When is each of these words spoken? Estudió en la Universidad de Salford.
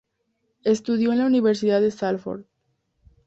Estudió 0.63 1.11
en 1.11 1.19
la 1.19 1.27
Universidad 1.27 1.79
de 1.79 1.91
Salford. 1.91 2.45